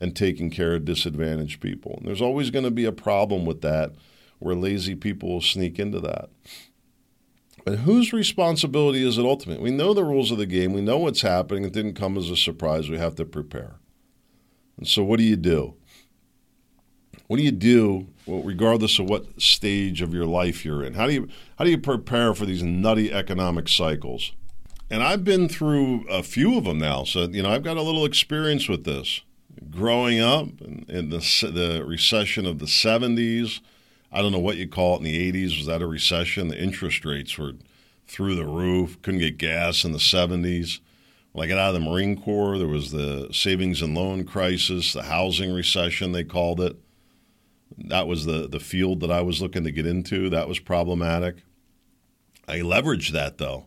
[0.00, 1.96] and taking care of disadvantaged people.
[1.98, 3.92] And there's always going to be a problem with that
[4.38, 6.28] where lazy people will sneak into that.
[7.64, 9.62] But whose responsibility is it ultimately?
[9.62, 10.72] We know the rules of the game.
[10.72, 11.64] We know what's happening.
[11.64, 12.90] It didn't come as a surprise.
[12.90, 13.76] We have to prepare.
[14.76, 15.74] And so, what do you do?
[17.26, 20.94] What do you do, well, regardless of what stage of your life you're in?
[20.94, 21.28] How do you
[21.58, 24.32] how do you prepare for these nutty economic cycles?
[24.90, 27.82] And I've been through a few of them now, so you know I've got a
[27.82, 29.22] little experience with this.
[29.70, 33.60] Growing up in, in the the recession of the '70s,
[34.12, 35.56] I don't know what you call it in the 80s.
[35.56, 36.48] Was that a recession?
[36.48, 37.54] The interest rates were
[38.06, 39.00] through the roof.
[39.02, 40.78] Couldn't get gas in the 70s.
[41.32, 44.92] When I got out of the Marine Corps, there was the savings and loan crisis,
[44.92, 46.76] the housing recession, they called it.
[47.76, 50.30] That was the, the field that I was looking to get into.
[50.30, 51.38] That was problematic.
[52.46, 53.66] I leveraged that, though.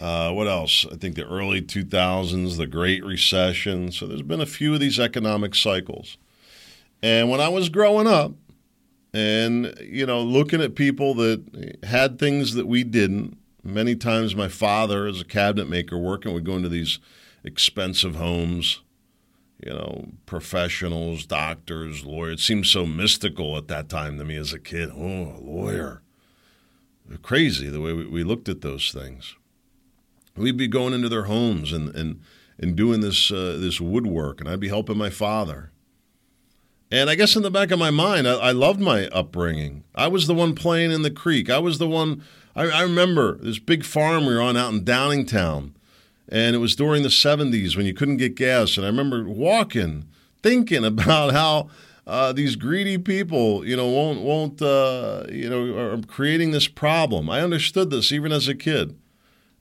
[0.00, 0.86] Uh, what else?
[0.90, 3.92] I think the early 2000s, the Great Recession.
[3.92, 6.16] So there's been a few of these economic cycles.
[7.02, 8.32] And when I was growing up,
[9.12, 14.48] and you know looking at people that had things that we didn't many times my
[14.48, 16.98] father as a cabinet maker working would go into these
[17.42, 18.82] expensive homes
[19.64, 24.52] you know professionals doctors lawyers it seemed so mystical at that time to me as
[24.52, 26.02] a kid oh a lawyer
[27.22, 29.34] crazy the way we, looked at those things
[30.40, 32.20] we'd be going into their homes and and
[32.58, 35.70] and doing this uh, this woodwork and i'd be helping my father
[36.92, 39.84] and I guess in the back of my mind, I, I, loved my upbringing.
[39.94, 41.48] I was the one playing in the creek.
[41.48, 42.24] I was the one.
[42.56, 45.72] I, I, remember this big farm we were on out in Downingtown,
[46.28, 48.76] and it was during the '70s when you couldn't get gas.
[48.76, 50.08] And I remember walking,
[50.42, 51.68] thinking about how
[52.08, 57.30] uh, these greedy people, you know, won't won't uh, you know are creating this problem.
[57.30, 58.98] I understood this even as a kid,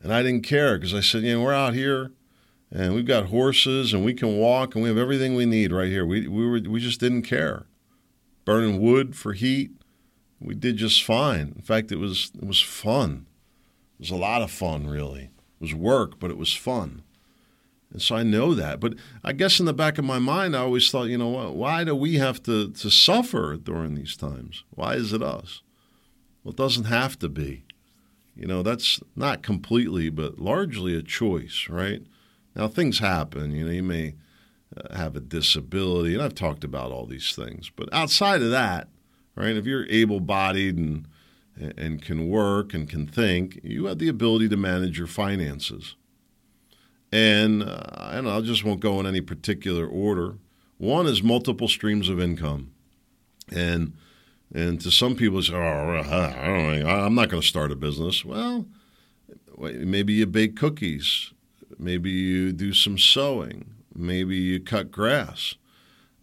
[0.02, 2.12] and I didn't care because I said, you know, we're out here
[2.72, 5.90] and we've got horses and we can walk and we have everything we need right
[5.90, 6.06] here.
[6.06, 7.66] We we were we just didn't care.
[8.46, 9.72] Burning wood for heat,
[10.40, 11.54] we did just fine.
[11.56, 13.26] In fact, it was it was fun.
[14.00, 15.24] It was a lot of fun, really.
[15.24, 17.04] It was work, but it was fun.
[17.92, 18.80] And so I know that.
[18.80, 21.84] But I guess in the back of my mind, I always thought, you know, why
[21.84, 24.64] do we have to, to suffer during these times?
[24.70, 25.62] Why is it us?
[26.44, 27.66] Well, it doesn't have to be.
[28.40, 32.02] You know, that's not completely, but largely a choice, right?
[32.56, 33.52] Now, things happen.
[33.52, 34.16] You know, you may
[34.78, 37.70] uh, have a disability, and I've talked about all these things.
[37.76, 38.88] But outside of that,
[39.36, 41.06] right, if you're able bodied and,
[41.78, 45.98] and can work and can think, you have the ability to manage your finances.
[47.12, 50.38] And uh, I, know, I just won't go in any particular order.
[50.78, 52.72] One is multiple streams of income.
[53.52, 53.98] And
[54.54, 57.76] and to some people, say, oh, I don't know, I'm not going to start a
[57.76, 58.26] business.
[58.26, 58.66] Well,
[59.58, 61.32] maybe you bake cookies
[61.80, 63.74] Maybe you do some sewing.
[63.96, 65.56] Maybe you cut grass.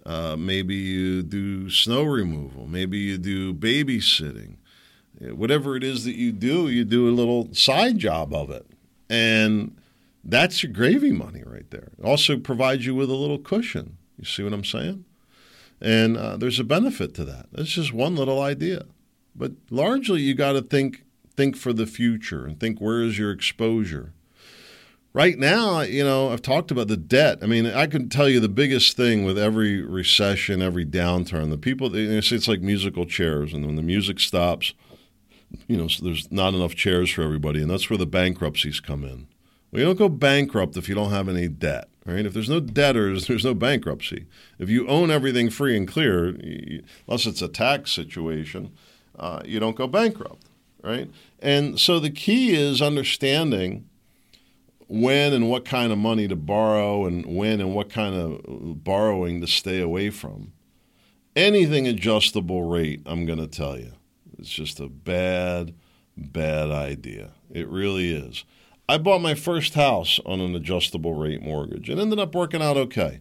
[0.05, 2.67] Uh, maybe you do snow removal.
[2.67, 4.57] Maybe you do babysitting.
[5.19, 8.67] Whatever it is that you do, you do a little side job of it.
[9.09, 9.81] And
[10.23, 11.93] that's your gravy money right there.
[11.99, 13.97] It also provides you with a little cushion.
[14.19, 15.06] You see what I'm saying?
[15.81, 17.47] And uh, there's a benefit to that.
[17.53, 18.87] That's just one little idea.
[19.35, 23.31] But largely, you got to think think for the future and think where is your
[23.31, 24.15] exposure
[25.17, 27.39] right now, you know, I've talked about the debt.
[27.41, 31.57] I mean, I can tell you the biggest thing with every recession, every downturn, the
[31.57, 34.75] people, they say it's like musical chairs, and when the music stops,
[35.67, 39.27] you know, there's not enough chairs for everybody, and that's where the bankruptcies come in.
[39.73, 42.25] Well, you don't go bankrupt if you don't have any debt, right?
[42.25, 44.27] If there's no debtors, there's no bankruptcy.
[44.59, 46.29] If you own everything free and clear,
[47.07, 48.73] unless it's a tax situation,
[49.19, 50.47] uh, you don't go bankrupt,
[50.83, 51.11] right?
[51.41, 53.89] And so the key is understanding
[54.89, 59.41] when and what kind of money to borrow and when and what kind of borrowing
[59.41, 60.53] to stay away from.
[61.35, 63.93] Anything adjustable rate, I'm going to tell you,
[64.39, 65.75] it's just a bad,
[66.17, 67.33] bad idea.
[67.51, 68.45] It really is.
[68.89, 72.77] I bought my first house on an adjustable rate mortgage and ended up working out
[72.77, 73.21] okay.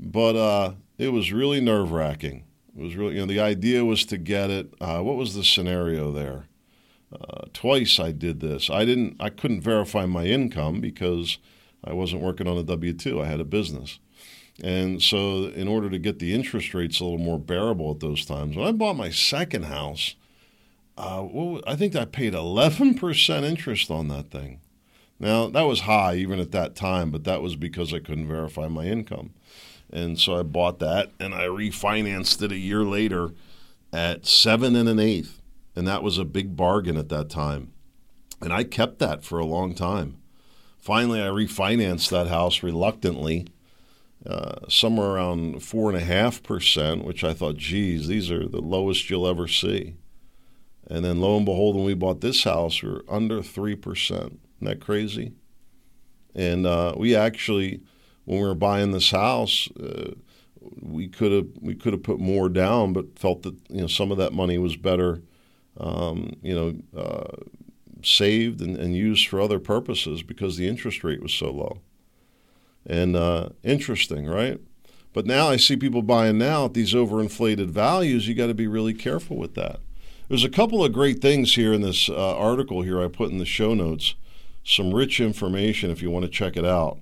[0.00, 2.44] But uh, it was really nerve wracking.
[2.76, 4.72] It was really, you know, the idea was to get it.
[4.80, 6.46] Uh, what was the scenario there?
[7.12, 8.70] Uh, twice I did this.
[8.70, 9.16] I didn't.
[9.20, 11.38] I couldn't verify my income because
[11.84, 13.98] I wasn't working on a W 2, I had a business.
[14.62, 18.24] And so, in order to get the interest rates a little more bearable at those
[18.24, 20.14] times, when I bought my second house,
[20.96, 24.60] uh, well, I think I paid 11% interest on that thing.
[25.18, 28.68] Now, that was high even at that time, but that was because I couldn't verify
[28.68, 29.32] my income.
[29.90, 33.30] And so I bought that and I refinanced it a year later
[33.92, 35.40] at seven and an eighth.
[35.76, 37.72] And that was a big bargain at that time.
[38.40, 40.18] And I kept that for a long time.
[40.78, 43.46] Finally, I refinanced that house reluctantly,
[44.26, 48.60] uh, somewhere around four and a half percent, which I thought, geez, these are the
[48.60, 49.94] lowest you'll ever see.
[50.88, 54.10] And then lo and behold, when we bought this house, we were under 3%.
[54.10, 55.32] Isn't that crazy?
[56.34, 57.80] And uh, we actually,
[58.24, 60.12] when we were buying this house, uh,
[60.80, 64.10] we could have we could have put more down, but felt that you know some
[64.10, 65.22] of that money was better,
[65.78, 67.36] um, you know, uh,
[68.02, 71.80] saved and, and, used for other purposes because the interest rate was so low.
[72.86, 74.60] And uh, interesting, right?
[75.12, 78.26] But now I see people buying now at these overinflated values.
[78.28, 79.80] You got to be really careful with that.
[80.28, 83.36] There's a couple of great things here in this uh, article here I put in
[83.36, 84.14] the show notes.
[84.64, 86.98] Some rich information if you want to check it out.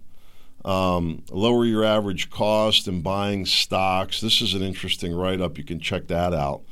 [0.65, 4.21] Um, lower your average cost in buying stocks.
[4.21, 5.57] This is an interesting write up.
[5.57, 6.63] You can check that out.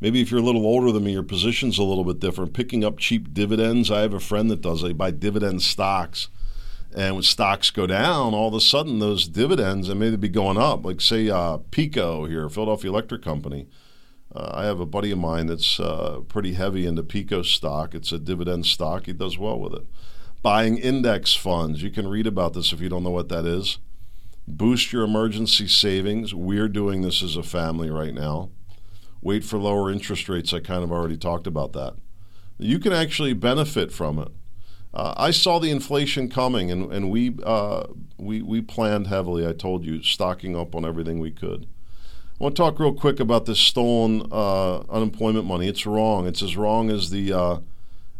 [0.00, 2.54] Maybe if you're a little older than me, your position's a little bit different.
[2.54, 3.90] Picking up cheap dividends.
[3.90, 4.80] I have a friend that does.
[4.80, 6.28] They buy dividend stocks.
[6.96, 10.56] And when stocks go down, all of a sudden those dividends, and maybe be going
[10.56, 10.86] up.
[10.86, 13.66] Like, say, uh, PECO here, Philadelphia Electric Company
[14.34, 17.94] uh, I have a buddy of mine that's uh, pretty heavy into PECO stock.
[17.94, 19.06] It's a dividend stock.
[19.06, 19.86] He does well with it.
[20.42, 21.82] Buying index funds.
[21.82, 23.78] You can read about this if you don't know what that is.
[24.46, 26.34] Boost your emergency savings.
[26.34, 28.50] We're doing this as a family right now.
[29.20, 30.52] Wait for lower interest rates.
[30.52, 31.94] I kind of already talked about that.
[32.58, 34.28] You can actually benefit from it.
[34.94, 37.84] Uh, I saw the inflation coming, and, and we, uh,
[38.16, 39.46] we, we planned heavily.
[39.46, 41.66] I told you, stocking up on everything we could.
[42.40, 45.66] I want to talk real quick about this stolen uh, unemployment money.
[45.66, 46.28] It's wrong.
[46.28, 47.58] It's as wrong as the uh,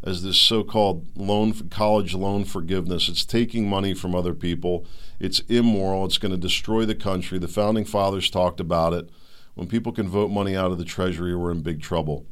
[0.03, 3.09] as this so-called loan college loan forgiveness.
[3.09, 4.85] It's taking money from other people.
[5.21, 6.05] It's immoral.
[6.05, 7.39] It's going to destroy the country.
[7.39, 9.09] The founding fathers talked about it.
[9.55, 12.27] When people can vote money out of the treasury, we're in big trouble.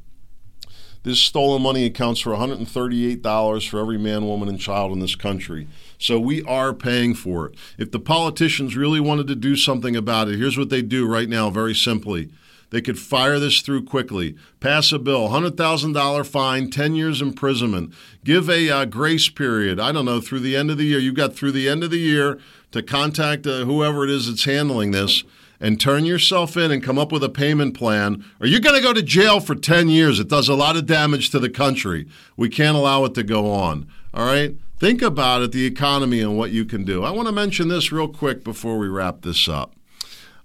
[1.04, 5.68] This stolen money accounts for $138 for every man, woman, and child in this country.
[5.98, 7.54] So we are paying for it.
[7.78, 11.28] If the politicians really wanted to do something about it, here's what they do right
[11.28, 12.30] now, very simply.
[12.70, 14.36] They could fire this through quickly.
[14.58, 17.94] Pass a bill, $100,000 fine, 10 years imprisonment.
[18.24, 20.98] Give a uh, grace period, I don't know, through the end of the year.
[20.98, 22.40] You've got through the end of the year
[22.72, 25.22] to contact uh, whoever it is that's handling this
[25.60, 28.82] and turn yourself in and come up with a payment plan, or you're going to
[28.82, 30.20] go to jail for 10 years.
[30.20, 32.06] It does a lot of damage to the country.
[32.36, 33.86] We can't allow it to go on.
[34.12, 34.54] All right?
[34.78, 37.02] Think about it, the economy, and what you can do.
[37.02, 39.74] I want to mention this real quick before we wrap this up.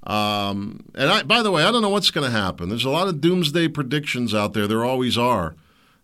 [0.04, 2.70] Um, and I, by the way, I don't know what's going to happen.
[2.70, 4.68] There's a lot of doomsday predictions out there.
[4.68, 5.56] There always are.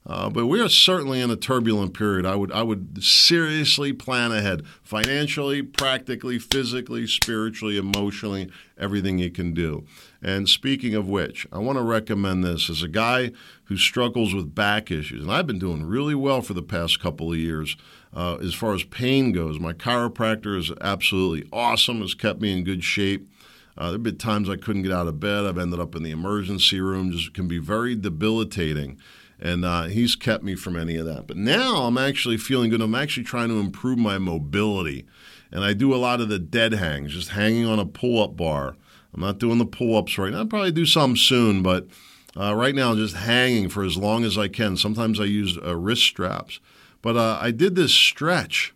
[0.05, 2.25] Uh, but we are certainly in a turbulent period.
[2.25, 9.53] I would I would seriously plan ahead, financially, practically, physically, spiritually, emotionally, everything you can
[9.53, 9.85] do.
[10.21, 13.31] And speaking of which, I want to recommend this as a guy
[13.65, 17.33] who struggles with back issues, and I've been doing really well for the past couple
[17.33, 17.75] of years.
[18.13, 22.01] Uh, as far as pain goes, my chiropractor is absolutely awesome.
[22.01, 23.29] Has kept me in good shape.
[23.77, 25.45] Uh, there have been times I couldn't get out of bed.
[25.45, 27.11] I've ended up in the emergency room.
[27.11, 28.97] Just can be very debilitating
[29.39, 31.27] and uh, he's kept me from any of that.
[31.27, 32.81] But now I'm actually feeling good.
[32.81, 35.05] I'm actually trying to improve my mobility,
[35.51, 38.75] and I do a lot of the dead hangs, just hanging on a pull-up bar.
[39.13, 40.39] I'm not doing the pull-ups right now.
[40.39, 41.87] I'll probably do some soon, but
[42.35, 44.77] uh, right now just hanging for as long as I can.
[44.77, 46.59] Sometimes I use uh, wrist straps,
[47.01, 48.73] but uh, I did this stretch.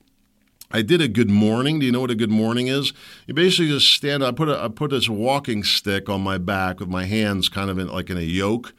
[0.73, 1.79] I did a good morning.
[1.79, 2.93] Do you know what a good morning is?
[3.27, 4.23] You basically just stand.
[4.23, 7.69] I put a, I put this walking stick on my back with my hands kind
[7.69, 8.73] of in, like in a yoke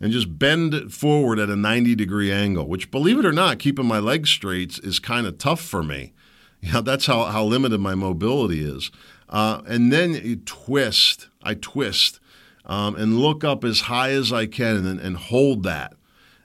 [0.00, 3.58] and just bend it forward at a 90 degree angle, which, believe it or not,
[3.58, 6.12] keeping my legs straight is kind of tough for me.
[6.60, 8.90] You know, that's how, how limited my mobility is.
[9.28, 11.28] Uh, and then you twist.
[11.42, 12.20] I twist
[12.64, 15.94] um, and look up as high as I can and, and hold that.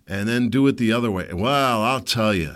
[0.09, 1.29] And then do it the other way.
[1.31, 2.55] Well, I'll tell you,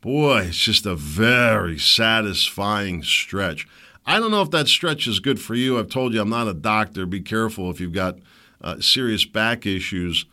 [0.00, 3.66] boy, it's just a very satisfying stretch.
[4.06, 5.78] I don't know if that stretch is good for you.
[5.78, 7.04] I've told you I'm not a doctor.
[7.04, 8.20] Be careful if you've got
[8.62, 10.26] uh, serious back issues.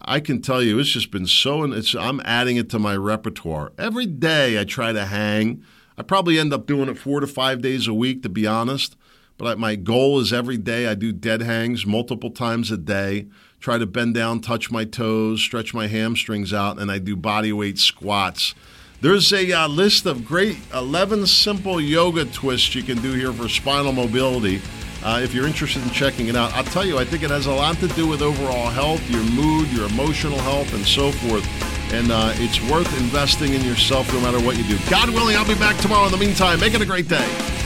[0.00, 1.64] I can tell you, it's just been so.
[1.64, 4.60] It's, I'm adding it to my repertoire every day.
[4.60, 5.64] I try to hang.
[5.98, 8.96] I probably end up doing it four to five days a week, to be honest.
[9.38, 13.26] But my goal is every day I do dead hangs multiple times a day.
[13.60, 17.52] Try to bend down, touch my toes, stretch my hamstrings out, and I do body
[17.52, 18.54] weight squats.
[19.00, 23.48] There's a uh, list of great 11 simple yoga twists you can do here for
[23.48, 24.62] spinal mobility.
[25.04, 27.46] Uh, if you're interested in checking it out, I'll tell you, I think it has
[27.46, 31.46] a lot to do with overall health, your mood, your emotional health, and so forth.
[31.92, 34.78] And uh, it's worth investing in yourself no matter what you do.
[34.90, 36.06] God willing, I'll be back tomorrow.
[36.06, 37.65] In the meantime, make it a great day.